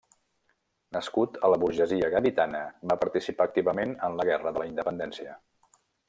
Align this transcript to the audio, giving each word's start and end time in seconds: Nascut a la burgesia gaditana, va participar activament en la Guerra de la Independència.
Nascut 0.95 1.35
a 1.49 1.51
la 1.53 1.59
burgesia 1.63 2.09
gaditana, 2.15 2.61
va 2.91 2.97
participar 3.05 3.47
activament 3.49 3.93
en 4.09 4.17
la 4.21 4.25
Guerra 4.31 4.55
de 4.57 4.63
la 4.63 4.67
Independència. 4.75 5.37